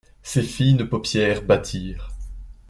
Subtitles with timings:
[0.23, 2.09] Ses fines paupières battirent.